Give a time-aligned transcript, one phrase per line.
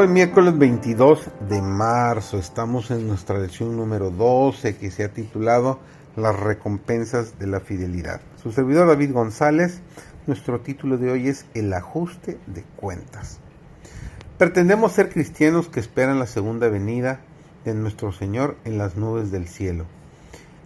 [0.00, 5.80] Hoy miércoles 22 de marzo estamos en nuestra lección número 12 que se ha titulado
[6.14, 8.20] Las recompensas de la fidelidad.
[8.40, 9.80] Su servidor David González,
[10.28, 13.40] nuestro título de hoy es El ajuste de cuentas.
[14.38, 17.18] Pretendemos ser cristianos que esperan la segunda venida
[17.64, 19.84] de nuestro Señor en las nubes del cielo.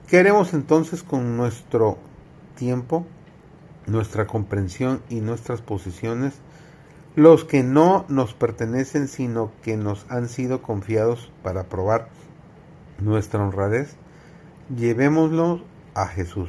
[0.08, 1.96] ¿Qué haremos entonces con nuestro
[2.54, 3.06] tiempo,
[3.86, 6.34] nuestra comprensión y nuestras posiciones?
[7.14, 12.08] Los que no nos pertenecen, sino que nos han sido confiados para probar
[12.98, 13.96] nuestra honradez,
[14.74, 15.60] llevémoslos
[15.94, 16.48] a Jesús.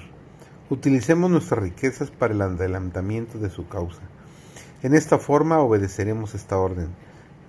[0.70, 4.02] Utilicemos nuestras riquezas para el adelantamiento de su causa.
[4.84, 6.88] En esta forma obedeceremos esta orden.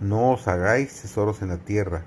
[0.01, 2.03] No os hagáis tesoros en la tierra,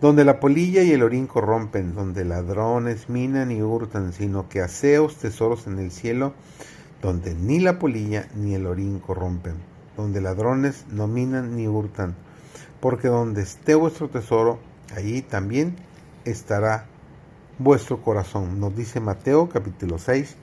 [0.00, 5.16] donde la polilla y el orín corrompen, donde ladrones minan y hurtan, sino que haceos
[5.16, 6.32] tesoros en el cielo,
[7.02, 12.14] donde ni la polilla ni el orín corrompen donde ladrones no minan ni hurtan,
[12.80, 14.58] porque donde esté vuestro tesoro,
[14.94, 15.76] allí también
[16.24, 16.86] estará
[17.58, 18.60] vuestro corazón.
[18.60, 20.36] Nos dice Mateo capítulo 6,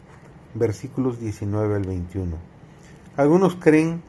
[0.55, 2.35] versículos 19 al 21.
[3.15, 4.01] Algunos creen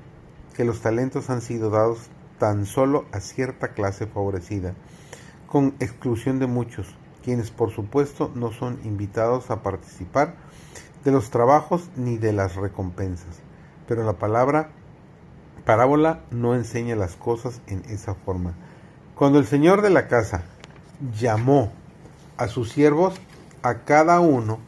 [0.54, 4.74] que los talentos han sido dados tan solo a cierta clase favorecida,
[5.46, 10.34] con exclusión de muchos, quienes por supuesto no son invitados a participar
[11.04, 13.40] de los trabajos ni de las recompensas.
[13.86, 14.70] Pero la palabra
[15.64, 18.54] parábola no enseña las cosas en esa forma.
[19.14, 20.42] Cuando el señor de la casa
[21.18, 21.72] llamó
[22.36, 23.14] a sus siervos,
[23.62, 24.58] a cada uno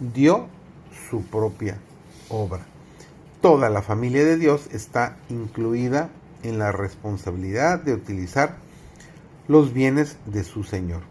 [0.00, 0.48] dio
[1.08, 1.78] su propia
[2.28, 2.66] obra.
[3.40, 6.10] Toda la familia de Dios está incluida
[6.42, 8.56] en la responsabilidad de utilizar
[9.48, 11.02] los bienes de su Señor.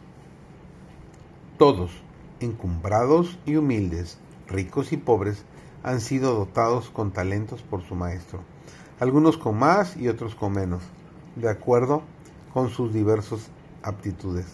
[1.58, 1.92] Todos,
[2.40, 4.18] encumbrados y humildes,
[4.48, 5.44] ricos y pobres,
[5.84, 8.44] han sido dotados con talentos por su Maestro
[9.02, 10.84] algunos con más y otros con menos,
[11.36, 12.04] de acuerdo
[12.54, 13.50] con sus diversas
[13.82, 14.46] aptitudes.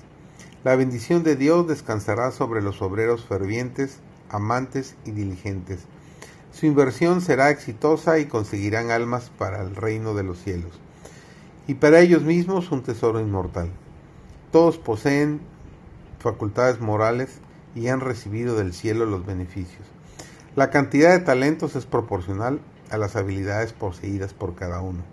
[0.64, 4.00] La bendición de Dios descansará sobre los obreros fervientes,
[4.30, 5.82] amantes y diligentes.
[6.54, 10.72] Su inversión será exitosa y conseguirán almas para el reino de los cielos,
[11.68, 13.70] y para ellos mismos un tesoro inmortal.
[14.54, 15.42] Todos poseen
[16.20, 17.42] facultades morales
[17.76, 19.86] y han recibido del cielo los beneficios.
[20.56, 22.62] La cantidad de talentos es proporcional
[22.92, 25.04] a las habilidades poseídas por cada uno.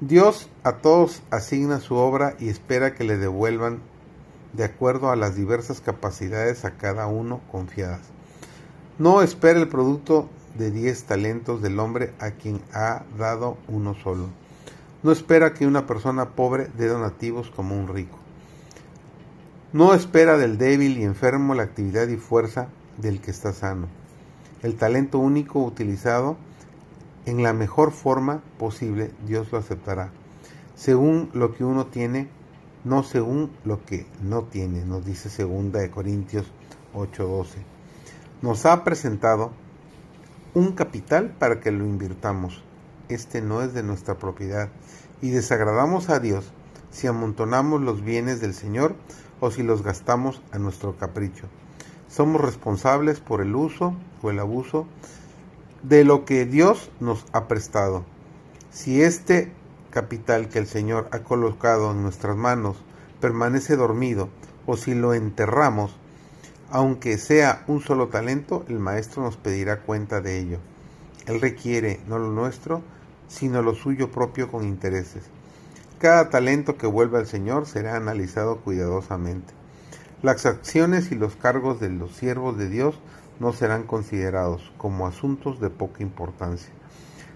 [0.00, 3.80] Dios a todos asigna su obra y espera que le devuelvan
[4.52, 8.02] de acuerdo a las diversas capacidades a cada uno confiadas.
[8.98, 14.28] No espera el producto de diez talentos del hombre a quien ha dado uno solo.
[15.02, 18.18] No espera que una persona pobre dé donativos como un rico.
[19.72, 22.68] No espera del débil y enfermo la actividad y fuerza
[22.98, 23.88] del que está sano.
[24.62, 26.36] El talento único utilizado
[27.26, 30.10] en la mejor forma posible, Dios lo aceptará.
[30.76, 32.28] Según lo que uno tiene,
[32.84, 36.46] no según lo que no tiene, nos dice segunda de Corintios
[36.92, 37.46] 8:12.
[38.42, 39.52] Nos ha presentado
[40.52, 42.62] un capital para que lo invirtamos.
[43.08, 44.68] Este no es de nuestra propiedad
[45.22, 46.52] y desagradamos a Dios
[46.90, 48.94] si amontonamos los bienes del Señor
[49.40, 51.46] o si los gastamos a nuestro capricho.
[52.08, 54.86] Somos responsables por el uso o el abuso
[55.84, 58.04] de lo que Dios nos ha prestado.
[58.70, 59.52] Si este
[59.90, 62.76] capital que el Señor ha colocado en nuestras manos
[63.20, 64.30] permanece dormido
[64.66, 65.94] o si lo enterramos,
[66.70, 70.58] aunque sea un solo talento, el Maestro nos pedirá cuenta de ello.
[71.26, 72.82] Él requiere no lo nuestro,
[73.28, 75.24] sino lo suyo propio con intereses.
[75.98, 79.52] Cada talento que vuelva al Señor será analizado cuidadosamente.
[80.22, 82.98] Las acciones y los cargos de los siervos de Dios
[83.40, 86.72] no serán considerados como asuntos de poca importancia.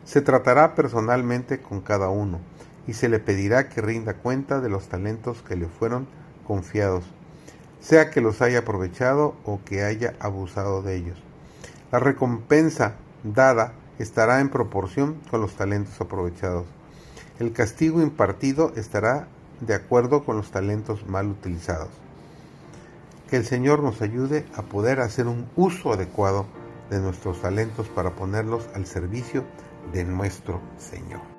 [0.04, 2.40] Se tratará personalmente con cada uno
[2.86, 6.06] y se le pedirá que rinda cuenta de los talentos que le fueron
[6.46, 7.04] confiados,
[7.80, 11.18] sea que los haya aprovechado o que haya abusado de ellos.
[11.92, 16.66] La recompensa dada estará en proporción con los talentos aprovechados.
[17.38, 19.28] El castigo impartido estará
[19.60, 21.90] de acuerdo con los talentos mal utilizados.
[23.28, 26.46] Que el Señor nos ayude a poder hacer un uso adecuado
[26.90, 29.44] de nuestros talentos para ponerlos al servicio
[29.92, 31.37] de nuestro Señor.